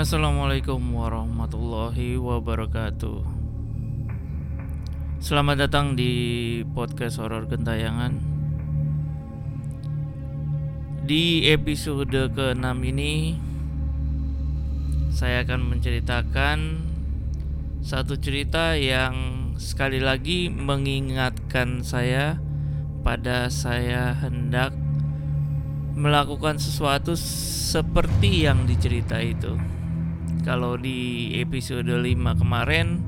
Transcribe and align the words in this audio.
Assalamualaikum 0.00 0.80
warahmatullahi 0.96 2.16
wabarakatuh. 2.16 3.20
Selamat 5.20 5.68
datang 5.68 5.92
di 5.92 6.12
podcast 6.72 7.20
horor 7.20 7.44
gentayangan. 7.44 8.16
Di 11.04 11.52
episode 11.52 12.32
ke-6 12.32 12.80
ini 12.80 13.36
saya 15.12 15.44
akan 15.44 15.68
menceritakan 15.68 16.58
satu 17.84 18.16
cerita 18.16 18.80
yang 18.80 19.52
sekali 19.60 20.00
lagi 20.00 20.48
mengingatkan 20.48 21.84
saya 21.84 22.40
pada 23.04 23.52
saya 23.52 24.16
hendak 24.16 24.72
melakukan 25.92 26.56
sesuatu 26.56 27.12
seperti 27.20 28.48
yang 28.48 28.64
dicerita 28.64 29.20
itu. 29.20 29.79
Kalau 30.40 30.80
di 30.80 31.36
episode 31.36 31.88
5 31.88 32.40
kemarin 32.40 33.00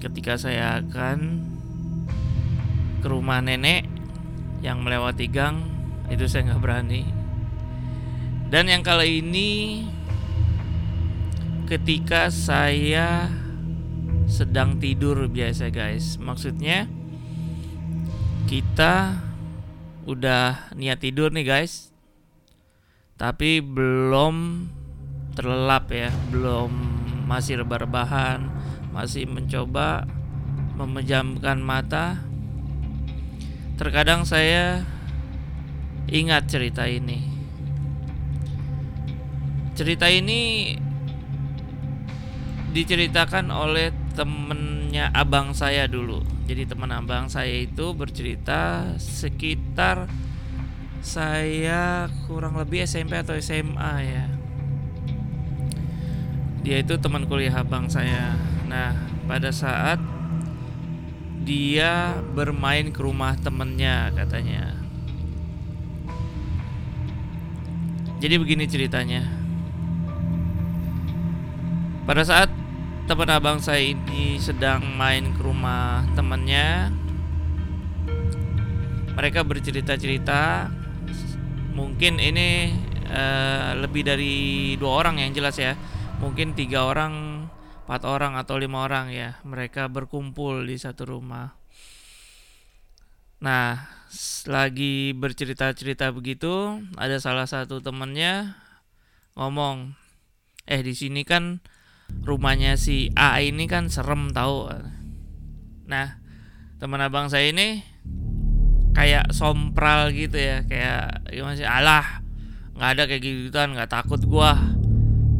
ketika 0.00 0.40
saya 0.40 0.80
akan 0.80 1.44
ke 3.04 3.06
rumah 3.08 3.44
nenek 3.44 3.84
yang 4.64 4.80
melewati 4.80 5.28
gang 5.28 5.60
itu 6.08 6.24
saya 6.24 6.48
nggak 6.52 6.62
berani. 6.64 7.04
Dan 8.48 8.72
yang 8.72 8.80
kali 8.80 9.20
ini 9.20 9.84
ketika 11.68 12.32
saya 12.32 13.30
sedang 14.26 14.80
tidur 14.80 15.28
biasa 15.28 15.68
guys. 15.68 16.16
Maksudnya 16.16 16.88
kita 18.48 19.22
udah 20.08 20.72
niat 20.74 20.98
tidur 21.04 21.30
nih 21.30 21.46
guys. 21.46 21.92
Tapi 23.20 23.60
belum 23.60 24.66
terlelap 25.40 25.88
ya, 25.88 26.12
belum 26.28 26.68
masih 27.24 27.64
rebah-rebahan, 27.64 28.44
masih 28.92 29.24
mencoba 29.24 30.04
memejamkan 30.76 31.64
mata. 31.64 32.20
Terkadang 33.80 34.28
saya 34.28 34.84
ingat 36.12 36.44
cerita 36.52 36.84
ini. 36.84 37.24
Cerita 39.72 40.12
ini 40.12 40.76
diceritakan 42.76 43.48
oleh 43.48 43.96
temennya 44.12 45.08
abang 45.16 45.56
saya 45.56 45.88
dulu. 45.88 46.20
Jadi 46.44 46.68
teman 46.68 46.92
abang 46.92 47.32
saya 47.32 47.64
itu 47.64 47.96
bercerita 47.96 48.92
sekitar 49.00 50.04
saya 51.00 52.12
kurang 52.28 52.60
lebih 52.60 52.84
SMP 52.84 53.16
atau 53.16 53.32
SMA 53.40 53.94
ya 54.04 54.39
dia 56.60 56.84
itu 56.84 56.94
teman 57.00 57.24
kuliah 57.24 57.64
abang 57.64 57.88
saya. 57.88 58.36
Nah, 58.68 58.92
pada 59.24 59.48
saat 59.48 59.96
dia 61.40 62.20
bermain 62.36 62.92
ke 62.92 63.00
rumah 63.00 63.32
temennya 63.40 64.12
katanya. 64.12 64.76
Jadi 68.20 68.34
begini 68.36 68.68
ceritanya. 68.68 69.24
Pada 72.04 72.20
saat 72.28 72.52
teman 73.08 73.32
abang 73.32 73.58
saya 73.64 73.80
ini 73.80 74.36
sedang 74.36 74.84
main 74.84 75.32
ke 75.32 75.40
rumah 75.40 76.04
temannya, 76.12 76.92
mereka 79.16 79.40
bercerita-cerita. 79.40 80.68
Mungkin 81.72 82.20
ini 82.20 82.76
uh, 83.08 83.72
lebih 83.80 84.04
dari 84.04 84.76
dua 84.76 85.00
orang 85.00 85.24
yang 85.24 85.32
jelas 85.32 85.56
ya 85.56 85.72
mungkin 86.20 86.52
tiga 86.52 86.84
orang, 86.84 87.48
empat 87.88 88.04
orang 88.04 88.36
atau 88.36 88.60
lima 88.60 88.84
orang 88.84 89.08
ya 89.08 89.40
mereka 89.42 89.88
berkumpul 89.88 90.62
di 90.68 90.76
satu 90.76 91.08
rumah. 91.08 91.56
Nah, 93.40 93.88
lagi 94.44 95.16
bercerita-cerita 95.16 96.12
begitu, 96.12 96.84
ada 97.00 97.16
salah 97.16 97.48
satu 97.48 97.80
temennya 97.80 98.52
ngomong, 99.32 99.96
eh 100.68 100.84
di 100.84 100.92
sini 100.92 101.24
kan 101.24 101.64
rumahnya 102.20 102.76
si 102.76 103.08
A 103.16 103.40
ini 103.40 103.64
kan 103.64 103.88
serem 103.88 104.28
tahu. 104.36 104.68
Nah, 105.88 106.20
teman 106.76 107.00
abang 107.00 107.32
saya 107.32 107.48
ini 107.48 107.80
kayak 108.92 109.32
sompral 109.32 110.12
gitu 110.12 110.36
ya, 110.36 110.68
kayak 110.68 111.32
gimana 111.32 111.56
sih? 111.56 111.64
Alah, 111.64 112.20
nggak 112.76 112.90
ada 112.92 113.02
kayak 113.08 113.24
gituan, 113.24 113.72
nggak 113.72 113.88
takut 113.88 114.20
gua 114.28 114.79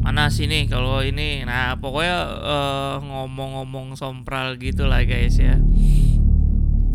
mana 0.00 0.32
sini 0.32 0.64
kalau 0.66 1.04
ini. 1.04 1.44
Nah 1.44 1.76
pokoknya 1.76 2.18
uh, 2.40 2.94
ngomong-ngomong 3.04 3.94
sompral 3.94 4.56
gitu 4.56 4.88
lah 4.88 5.04
guys 5.04 5.36
ya. 5.36 5.60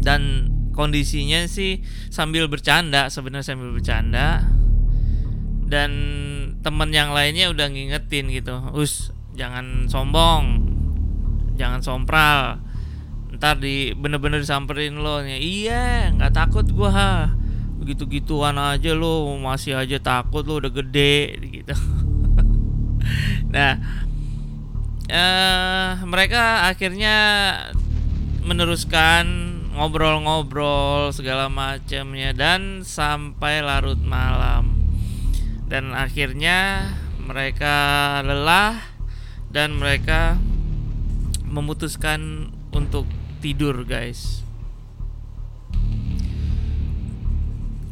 Dan 0.01 0.51
kondisinya 0.75 1.47
sih 1.47 1.81
sambil 2.11 2.51
bercanda 2.51 3.07
sebenarnya 3.07 3.55
sambil 3.55 3.71
bercanda. 3.71 4.49
Dan 5.65 5.91
temen 6.61 6.89
yang 6.93 7.13
lainnya 7.13 7.49
udah 7.49 7.69
ngingetin 7.69 8.29
gitu 8.33 8.57
us 8.73 9.13
jangan 9.37 9.85
sombong 9.85 10.65
jangan 11.55 11.81
sompral. 11.85 12.61
Ntar 13.33 13.61
di 13.61 13.93
bener-bener 13.93 14.41
disamperin 14.41 14.97
lo. 14.97 15.21
Nih 15.21 15.37
iya 15.41 16.09
nggak 16.09 16.33
takut 16.33 16.65
gua 16.73 17.29
begitu 17.75 18.09
gituan 18.09 18.57
aja 18.57 18.97
lo 18.97 19.29
masih 19.37 19.77
aja 19.77 20.01
takut 20.01 20.41
lo 20.47 20.57
udah 20.57 20.73
gede 20.73 21.37
gitu 21.53 21.75
nah 23.55 23.79
uh, 25.07 26.03
mereka 26.03 26.67
akhirnya 26.67 27.15
meneruskan 28.45 29.25
ngobrol-ngobrol 29.75 31.11
segala 31.11 31.51
macamnya 31.51 32.31
dan 32.31 32.85
sampai 32.85 33.59
larut 33.59 33.99
malam. 33.99 34.71
Dan 35.65 35.91
akhirnya 35.97 36.93
mereka 37.19 38.21
lelah 38.21 38.79
dan 39.49 39.75
mereka 39.75 40.37
memutuskan 41.43 42.53
untuk 42.71 43.09
tidur 43.41 43.83
guys. 43.83 44.45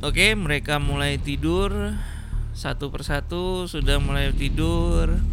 Oke, 0.04 0.36
mereka 0.36 0.78
mulai 0.84 1.16
tidur. 1.18 1.96
Satu 2.54 2.94
persatu 2.94 3.66
sudah 3.66 3.98
mulai 3.98 4.30
tidur 4.30 5.33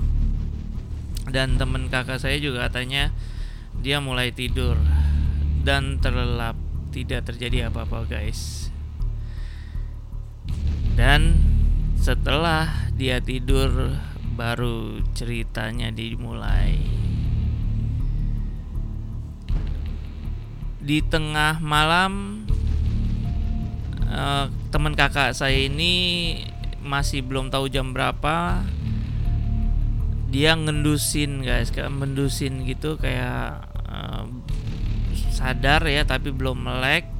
dan 1.28 1.60
teman 1.60 1.92
kakak 1.92 2.16
saya 2.16 2.41
juga 2.41 2.70
katanya 2.70 3.12
dia 3.81 4.00
mulai 4.00 4.32
tidur 4.32 4.81
dan 5.64 6.00
terlelap. 6.00 6.56
Tidak 6.91 7.22
terjadi 7.22 7.70
apa-apa 7.70 8.03
guys. 8.03 8.66
Dan 10.98 11.38
setelah 11.94 12.91
dia 12.98 13.22
tidur 13.22 13.94
baru 14.34 14.98
ceritanya 15.14 15.94
dimulai. 15.94 16.82
Di 20.82 20.98
tengah 21.06 21.62
malam 21.62 22.42
uh, 24.10 24.50
teman 24.75 24.98
kakak 24.98 25.30
saya 25.38 25.70
ini 25.70 25.94
masih 26.82 27.22
belum 27.22 27.54
tahu 27.54 27.70
jam 27.70 27.94
berapa 27.94 28.66
dia 30.30 30.54
ngendusin 30.54 31.42
guys 31.42 31.74
kayak 31.74 31.91
mendusin 31.91 32.62
gitu 32.62 32.94
kayak 32.94 33.66
uh, 33.91 34.30
sadar 35.34 35.82
ya 35.91 36.06
tapi 36.06 36.30
belum 36.30 36.62
melek 36.62 37.10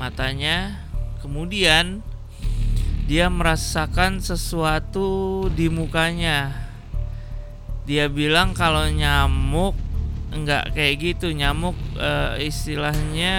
matanya. 0.00 0.80
Kemudian 1.20 2.04
dia 3.04 3.28
merasakan 3.28 4.24
sesuatu 4.24 5.44
di 5.52 5.68
mukanya. 5.68 6.52
Dia 7.84 8.08
bilang 8.08 8.56
kalau 8.56 8.88
nyamuk 8.88 9.76
enggak 10.32 10.72
kayak 10.72 10.94
gitu 10.98 11.30
nyamuk 11.30 11.76
uh, 12.00 12.34
istilahnya 12.40 13.34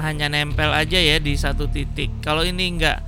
hanya 0.00 0.26
nempel 0.32 0.72
aja 0.72 0.96
ya 0.96 1.20
di 1.20 1.36
satu 1.36 1.68
titik. 1.68 2.08
Kalau 2.24 2.40
ini 2.40 2.80
enggak 2.80 3.04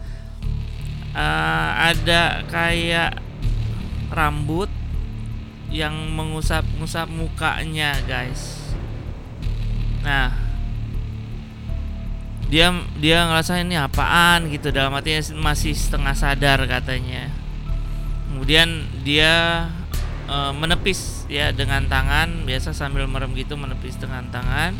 uh, 1.16 1.68
ada 1.88 2.44
kayak 2.52 3.16
rambut 4.12 4.68
yang 5.74 6.14
mengusap-ngusap 6.14 7.10
mukanya 7.10 7.98
guys. 8.06 8.62
Nah. 10.06 10.30
Dia 12.44 12.70
dia 13.02 13.26
ngerasa 13.26 13.58
ini 13.66 13.74
apaan 13.74 14.46
gitu 14.46 14.70
dalam 14.70 14.94
artinya 14.94 15.34
masih 15.42 15.74
setengah 15.74 16.14
sadar 16.14 16.62
katanya. 16.70 17.26
Kemudian 18.30 18.86
dia 19.02 19.66
uh, 20.30 20.54
menepis 20.54 21.26
ya 21.26 21.50
dengan 21.50 21.90
tangan. 21.90 22.46
Biasa 22.46 22.70
sambil 22.70 23.10
merem 23.10 23.34
gitu 23.34 23.58
menepis 23.58 23.98
dengan 23.98 24.30
tangan. 24.30 24.78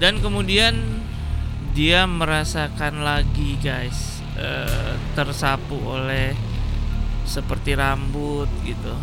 Dan 0.00 0.24
kemudian 0.24 0.78
dia 1.76 2.08
merasakan 2.08 3.04
lagi 3.04 3.58
guys 3.60 4.24
uh, 4.38 4.96
tersapu 5.12 5.76
oleh 5.82 6.32
seperti 7.28 7.76
rambut 7.76 8.48
gitu. 8.64 8.96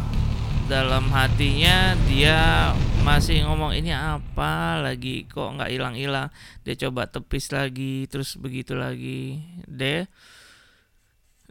Dalam 0.65 1.13
hatinya 1.13 1.93
dia 2.09 2.73
masih 3.05 3.45
ngomong 3.45 3.77
ini 3.77 3.93
apa 3.93 4.81
lagi? 4.81 5.29
Kok 5.29 5.61
nggak 5.61 5.71
hilang-hilang? 5.71 6.33
Dia 6.65 6.73
coba 6.89 7.05
tepis 7.05 7.53
lagi 7.53 8.09
terus 8.09 8.33
begitu 8.33 8.73
lagi 8.73 9.45
deh. 9.69 10.09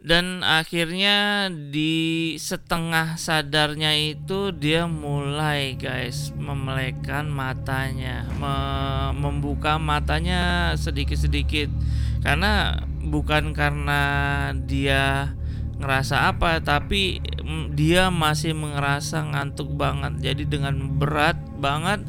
Dan 0.05 0.43
akhirnya 0.45 1.49
di 1.49 2.35
setengah 2.37 3.17
sadarnya 3.17 3.95
itu 3.95 4.53
dia 4.53 4.85
mulai 4.85 5.79
guys 5.79 6.29
memelekan 6.37 7.25
matanya 7.31 8.27
me 8.37 8.53
membuka 9.15 9.79
matanya 9.79 10.75
sedikit-sedikit. 10.75 11.71
Karena 12.21 12.83
bukan 13.01 13.55
karena 13.55 14.01
dia 14.67 15.33
ngerasa 15.75 16.31
apa 16.31 16.63
tapi 16.63 17.19
mm, 17.19 17.75
dia 17.75 18.07
masih 18.07 18.55
ngerasa 18.55 19.21
ngantuk 19.35 19.71
banget. 19.75 20.31
Jadi 20.31 20.43
dengan 20.47 20.75
berat 20.95 21.35
banget 21.59 22.03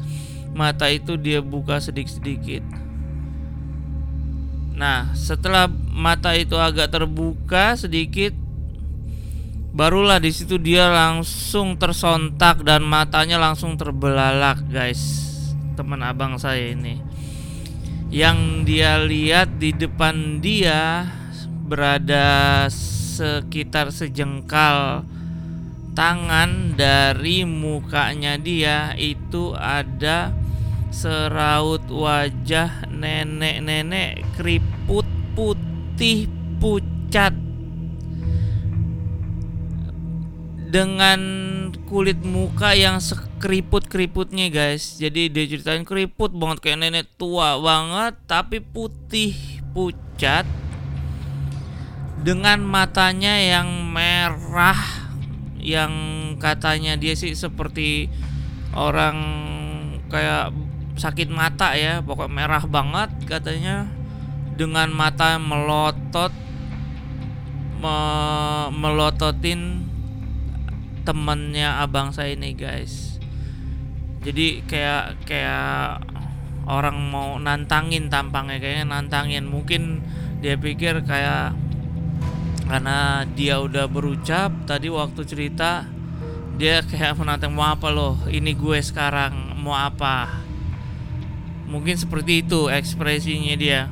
mata 0.55 0.87
itu 0.89 1.19
dia 1.19 1.43
buka 1.43 1.77
sedikit-sedikit. 1.83 2.63
Nah 4.77 5.11
setelah 5.17 5.67
mata 5.91 6.33
itu 6.37 6.55
agak 6.55 6.93
terbuka 6.93 7.75
sedikit 7.75 8.33
barulah 9.77 10.17
di 10.17 10.33
situ 10.33 10.57
dia 10.57 10.89
langsung 10.89 11.77
tersontak 11.77 12.65
dan 12.65 12.81
matanya 12.81 13.37
langsung 13.37 13.77
terbelalak 13.77 14.63
guys. 14.73 15.25
Teman 15.77 16.01
abang 16.01 16.41
saya 16.41 16.73
ini. 16.73 16.97
Yang 18.09 18.39
dia 18.65 18.97
lihat 19.03 19.59
di 19.59 19.75
depan 19.75 20.39
dia 20.41 21.05
berada 21.67 22.65
sekitar 23.17 23.89
sejengkal 23.89 25.01
tangan 25.97 26.77
dari 26.77 27.41
mukanya 27.41 28.37
dia 28.37 28.93
itu 28.93 29.57
ada 29.57 30.29
seraut 30.93 31.81
wajah 31.89 32.85
nenek-nenek 32.93 34.21
keriput 34.37 35.09
putih 35.33 36.29
pucat. 36.61 37.33
Dengan 40.67 41.19
kulit 41.89 42.21
muka 42.21 42.75
yang 42.77 43.01
sekeriput-keriputnya 43.01 44.51
guys. 44.53 44.99
Jadi 44.99 45.31
dia 45.31 45.49
ceritain 45.49 45.81
keriput 45.87 46.29
banget 46.35 46.61
kayak 46.61 46.79
nenek 46.83 47.07
tua 47.17 47.57
banget 47.57 48.13
tapi 48.29 48.61
putih 48.61 49.33
pucat 49.73 50.45
dengan 52.27 52.59
matanya 52.59 53.39
yang 53.39 53.87
merah 53.87 54.75
yang 55.63 55.95
katanya 56.35 56.99
dia 56.99 57.15
sih 57.15 57.31
seperti 57.31 58.11
orang 58.75 59.15
kayak 60.11 60.51
sakit 60.99 61.31
mata 61.31 61.79
ya 61.79 62.03
pokok 62.03 62.27
merah 62.27 62.67
banget 62.67 63.15
katanya. 63.23 63.87
Dengan 64.57 64.89
mata 64.91 65.37
melotot 65.39 66.33
me 67.77 67.97
melototin 68.75 69.85
temennya 71.07 71.79
abang 71.79 72.11
saya 72.11 72.35
ini 72.35 72.57
guys. 72.57 73.21
Jadi 74.25 74.67
kayak 74.67 75.23
kayak 75.23 76.03
orang 76.67 76.97
mau 77.07 77.39
nantangin 77.39 78.11
tampangnya 78.11 78.59
kayaknya 78.59 78.85
nantangin. 78.89 79.45
Mungkin 79.47 80.01
dia 80.41 80.57
pikir 80.57 81.05
kayak 81.05 81.66
karena 82.67 83.23
dia 83.31 83.63
udah 83.63 83.87
berucap 83.87 84.51
tadi 84.67 84.91
waktu 84.91 85.23
cerita 85.23 85.87
dia 86.57 86.81
kayak 86.83 87.15
menantang 87.15 87.53
mau 87.53 87.69
apa 87.69 87.87
loh 87.93 88.17
ini 88.27 88.57
gue 88.57 88.81
sekarang 88.81 89.47
mau 89.61 89.77
apa? 89.77 90.41
Mungkin 91.67 91.99
seperti 91.99 92.41
itu 92.41 92.71
ekspresinya 92.71 93.53
dia. 93.59 93.91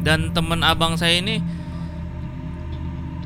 Dan 0.00 0.30
temen 0.30 0.62
abang 0.62 0.94
saya 0.94 1.18
ini 1.18 1.42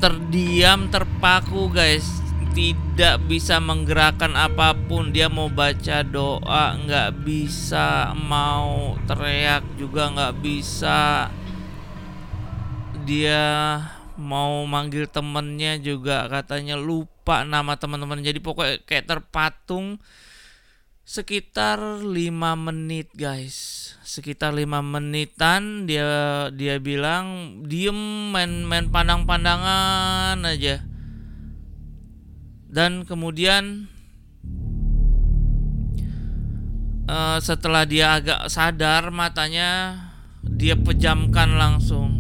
terdiam 0.01 0.89
terpaku 0.89 1.69
guys. 1.69 2.09
Tidak 2.53 3.29
bisa 3.29 3.61
menggerakkan 3.61 4.33
apa 4.35 4.75
pun. 4.75 5.13
Dia 5.13 5.29
mau 5.29 5.47
baca 5.53 6.01
doa 6.03 6.75
nggak 6.75 7.23
bisa. 7.23 8.17
Mau 8.17 8.97
teriak 9.05 9.63
juga 9.77 10.09
nggak 10.11 10.35
bisa. 10.41 11.29
Dia 13.05 13.45
mau 14.23 14.63
manggil 14.65 15.11
temennya 15.11 15.83
juga 15.83 16.31
katanya 16.31 16.79
lupa 16.79 17.43
nama 17.43 17.75
teman-teman 17.75 18.23
jadi 18.23 18.39
pokoknya 18.39 18.87
kayak 18.87 19.11
terpatung 19.11 19.99
sekitar 21.03 21.79
lima 22.01 22.55
menit 22.55 23.11
guys. 23.13 23.91
Sekitar 24.07 24.55
lima 24.55 24.81
menitan 24.81 25.85
dia 25.85 26.49
dia 26.55 26.79
bilang 26.79 27.59
diem 27.67 28.31
main 28.31 28.63
main 28.65 28.87
pandang-pandangan 28.89 30.39
aja. 30.47 30.81
Dan 32.73 33.05
kemudian 33.05 33.93
uh, 37.05 37.39
setelah 37.43 37.85
dia 37.85 38.17
agak 38.17 38.49
sadar 38.49 39.13
matanya 39.13 40.01
dia 40.41 40.75
pejamkan 40.79 41.61
langsung 41.61 42.12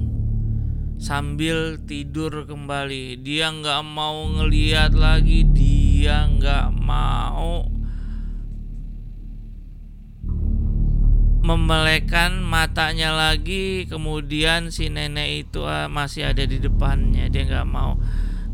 sambil 1.02 1.82
tidur 1.82 2.46
kembali. 2.46 3.18
Dia 3.18 3.50
nggak 3.50 3.82
mau 3.82 4.22
ngeliat 4.38 4.94
lagi, 4.94 5.42
dia 5.50 6.30
nggak 6.30 6.70
mau 6.78 7.66
memelekan 11.42 12.38
matanya 12.46 13.10
lagi. 13.10 13.90
Kemudian 13.90 14.70
si 14.70 14.86
nenek 14.86 15.50
itu 15.50 15.66
ah, 15.66 15.90
masih 15.90 16.30
ada 16.30 16.46
di 16.46 16.62
depannya, 16.62 17.26
dia 17.26 17.50
nggak 17.50 17.66
mau. 17.66 17.98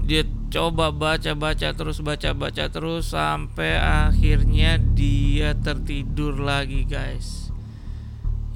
Dia 0.08 0.24
coba 0.48 0.88
baca-baca 0.88 1.76
terus, 1.76 2.00
baca-baca 2.00 2.72
terus 2.72 3.12
sampai 3.12 3.76
akhirnya 3.76 4.80
dia 4.80 5.52
tertidur 5.52 6.40
lagi, 6.40 6.88
guys 6.88 7.47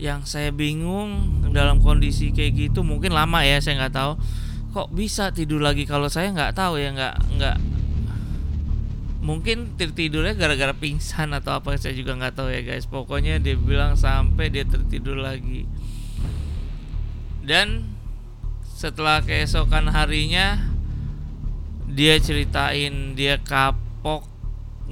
yang 0.03 0.27
saya 0.27 0.51
bingung 0.51 1.31
dalam 1.55 1.79
kondisi 1.79 2.35
kayak 2.35 2.59
gitu 2.59 2.83
mungkin 2.83 3.15
lama 3.15 3.47
ya 3.47 3.63
saya 3.63 3.87
nggak 3.87 3.95
tahu. 3.95 4.13
Kok 4.75 4.89
bisa 4.91 5.31
tidur 5.31 5.63
lagi? 5.63 5.87
Kalau 5.87 6.11
saya 6.11 6.35
nggak 6.35 6.59
tahu 6.59 6.83
ya 6.83 6.91
nggak 6.91 7.15
nggak. 7.39 7.59
Mungkin 9.23 9.79
tertidurnya 9.79 10.35
gara-gara 10.35 10.75
pingsan 10.75 11.31
atau 11.31 11.55
apa 11.55 11.79
saya 11.79 11.95
juga 11.95 12.19
nggak 12.19 12.35
tahu 12.35 12.51
ya 12.51 12.67
guys. 12.67 12.91
Pokoknya 12.91 13.39
dia 13.39 13.55
bilang 13.55 13.95
sampai 13.95 14.51
dia 14.51 14.67
tertidur 14.67 15.23
lagi. 15.23 15.71
Dan 17.47 17.95
setelah 18.75 19.23
keesokan 19.23 19.87
harinya 19.95 20.59
dia 21.87 22.19
ceritain 22.19 23.15
dia 23.15 23.39
kapok 23.39 24.32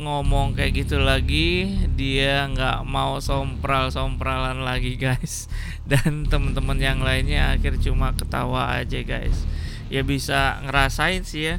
ngomong 0.01 0.57
kayak 0.57 0.83
gitu 0.83 0.97
lagi 0.97 1.77
dia 1.93 2.49
nggak 2.49 2.89
mau 2.89 3.21
sompral 3.21 3.93
sompralan 3.93 4.65
lagi 4.65 4.97
guys. 5.05 5.47
Dan 5.85 6.25
teman-teman 6.25 6.81
yang 6.81 7.05
lainnya 7.05 7.53
akhir 7.53 7.79
cuma 7.85 8.17
ketawa 8.17 8.73
aja 8.81 9.05
guys. 9.05 9.45
Ya 9.93 10.01
bisa 10.01 10.65
ngerasain 10.65 11.29
sih 11.29 11.55
ya. 11.55 11.57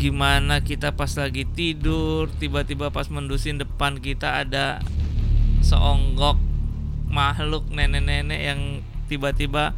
Gimana 0.00 0.64
kita 0.64 0.96
pas 0.96 1.12
lagi 1.16 1.44
tidur 1.44 2.32
tiba-tiba 2.40 2.88
pas 2.88 3.08
mendusin 3.12 3.60
depan 3.60 4.00
kita 4.00 4.44
ada 4.44 4.80
seonggok 5.60 6.40
makhluk 7.08 7.68
nenek-nenek 7.72 8.40
yang 8.40 8.60
tiba-tiba 9.08 9.72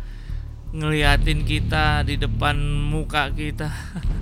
ngeliatin 0.75 1.49
kita 1.49 2.05
di 2.05 2.21
depan 2.21 2.61
muka 2.61 3.33
kita 3.33 3.73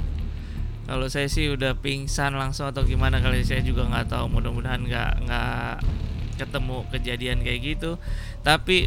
kalau 0.86 1.10
saya 1.10 1.26
sih 1.26 1.50
udah 1.50 1.74
pingsan 1.82 2.38
langsung 2.38 2.70
atau 2.70 2.86
gimana 2.86 3.18
kali 3.18 3.42
saya 3.42 3.58
juga 3.66 3.90
nggak 3.90 4.06
tahu. 4.06 4.30
Mudah-mudahan 4.30 4.86
nggak 4.86 5.12
nggak 5.26 5.74
ketemu 6.38 6.76
kejadian 6.94 7.38
kayak 7.42 7.60
gitu. 7.74 7.98
Tapi 8.46 8.86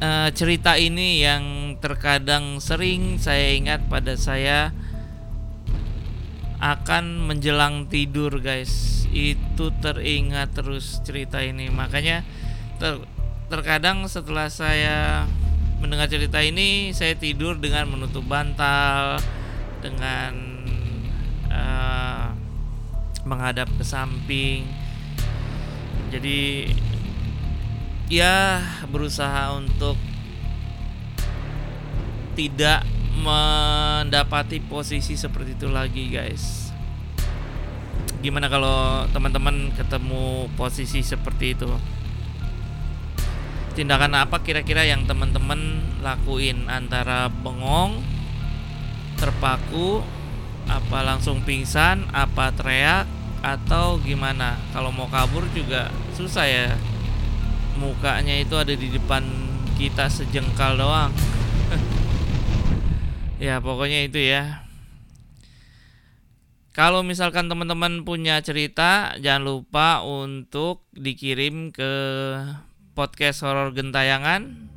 uh, 0.00 0.32
cerita 0.32 0.80
ini 0.80 1.20
yang 1.20 1.76
terkadang 1.84 2.64
sering 2.64 3.20
saya 3.20 3.52
ingat 3.52 3.92
pada 3.92 4.16
saya 4.16 4.72
akan 6.56 7.28
menjelang 7.28 7.92
tidur 7.92 8.40
guys. 8.40 9.04
Itu 9.12 9.68
teringat 9.84 10.56
terus 10.56 11.04
cerita 11.04 11.44
ini. 11.44 11.68
Makanya 11.68 12.24
ter 12.80 13.04
terkadang 13.52 14.08
setelah 14.08 14.48
saya 14.48 15.28
mendengar 15.82 16.06
cerita 16.06 16.38
ini 16.38 16.94
saya 16.94 17.18
tidur 17.18 17.58
dengan 17.58 17.90
menutup 17.90 18.22
bantal 18.22 19.18
dengan 19.82 20.30
uh, 21.50 22.30
menghadap 23.26 23.66
ke 23.74 23.82
samping. 23.82 24.62
Jadi 26.14 26.70
ya 28.06 28.62
berusaha 28.86 29.58
untuk 29.58 29.98
tidak 32.38 32.86
mendapati 33.18 34.62
posisi 34.62 35.18
seperti 35.18 35.58
itu 35.58 35.66
lagi 35.66 36.14
guys. 36.14 36.70
Gimana 38.22 38.46
kalau 38.46 39.02
teman-teman 39.10 39.74
ketemu 39.74 40.46
posisi 40.54 41.02
seperti 41.02 41.58
itu 41.58 41.66
tindakan 43.72 44.14
apa 44.14 44.44
kira-kira 44.44 44.84
yang 44.84 45.08
teman-teman 45.08 45.80
lakuin? 46.04 46.68
Antara 46.68 47.32
bengong 47.32 48.04
terpaku 49.16 50.04
apa 50.68 50.98
langsung 51.02 51.42
pingsan 51.42 52.06
apa 52.12 52.52
teriak 52.52 53.08
atau 53.42 53.98
gimana? 53.98 54.60
Kalau 54.70 54.94
mau 54.94 55.08
kabur 55.08 55.48
juga 55.56 55.88
susah 56.14 56.46
ya. 56.46 56.68
Mukanya 57.80 58.36
itu 58.36 58.54
ada 58.54 58.76
di 58.76 58.92
depan 58.92 59.24
kita 59.80 60.06
sejengkal 60.12 60.76
doang. 60.78 61.12
Ya 63.42 63.58
pokoknya 63.58 64.06
itu 64.06 64.22
ya. 64.22 64.62
Kalau 66.72 67.02
misalkan 67.02 67.50
teman-teman 67.50 68.06
punya 68.06 68.38
cerita 68.38 69.18
jangan 69.18 69.44
lupa 69.44 70.06
untuk 70.06 70.86
dikirim 70.94 71.74
ke 71.74 71.92
podcast 72.92 73.44
horor 73.44 73.72
gentayangan. 73.72 74.68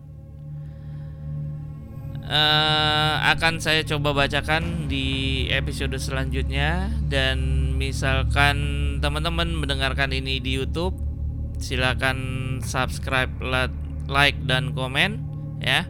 Uh, 2.25 3.22
akan 3.38 3.62
saya 3.62 3.86
coba 3.86 4.25
bacakan 4.25 4.89
di 4.89 5.45
episode 5.51 5.93
selanjutnya. 6.01 6.89
Dan 7.05 7.72
misalkan 7.77 8.57
teman-teman 9.03 9.53
mendengarkan 9.53 10.10
ini 10.15 10.41
di 10.41 10.57
YouTube 10.57 10.98
silakan 11.62 12.60
subscribe 12.65 13.31
like 14.10 14.39
dan 14.50 14.74
komen 14.74 15.22
ya. 15.62 15.86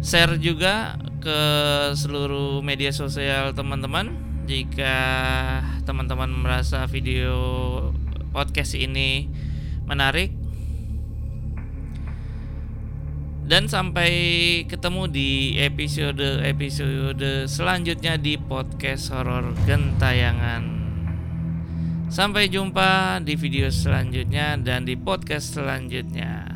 Share 0.00 0.40
juga 0.40 0.96
ke 1.20 1.40
seluruh 1.92 2.64
media 2.64 2.94
sosial 2.94 3.52
teman-teman. 3.52 4.16
Jika 4.48 4.96
teman-teman 5.84 6.32
merasa 6.32 6.88
video 6.88 7.36
podcast 8.32 8.74
ini 8.74 9.28
menarik 9.84 10.39
dan 13.50 13.66
sampai 13.66 14.14
ketemu 14.70 15.10
di 15.10 15.58
episode-episode 15.58 17.50
selanjutnya 17.50 18.14
di 18.14 18.38
podcast 18.38 19.10
horor 19.10 19.50
gentayangan. 19.66 20.78
Sampai 22.06 22.46
jumpa 22.46 23.18
di 23.26 23.34
video 23.34 23.66
selanjutnya 23.66 24.54
dan 24.54 24.86
di 24.86 24.94
podcast 24.94 25.58
selanjutnya. 25.58 26.46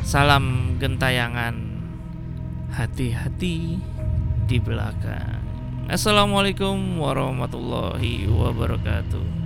Salam 0.00 0.80
gentayangan 0.80 1.60
hati-hati 2.72 3.76
di 4.48 4.56
belakang. 4.64 5.44
Assalamualaikum 5.92 7.04
warahmatullahi 7.04 8.32
wabarakatuh. 8.32 9.41